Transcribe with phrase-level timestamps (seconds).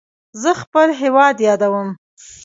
[0.41, 1.87] زه خپل هیواد یادوم.